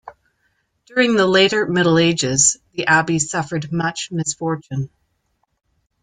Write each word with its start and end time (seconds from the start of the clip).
During 0.87 1.15
the 1.15 1.27
later 1.27 1.67
Middle 1.67 1.99
Ages, 1.99 2.57
the 2.71 2.87
abbey 2.87 3.19
suffered 3.19 3.71
much 3.71 4.11
misfortune. 4.11 4.89